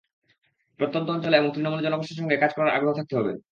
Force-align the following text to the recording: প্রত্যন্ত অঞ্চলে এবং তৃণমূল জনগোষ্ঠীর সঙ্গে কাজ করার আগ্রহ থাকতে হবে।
প্রত্যন্ত 0.79 1.07
অঞ্চলে 1.09 1.35
এবং 1.37 1.49
তৃণমূল 1.53 1.81
জনগোষ্ঠীর 1.83 2.19
সঙ্গে 2.19 2.35
কাজ 2.37 2.51
করার 2.55 2.75
আগ্রহ 2.75 2.93
থাকতে 2.95 3.13
হবে। 3.19 3.31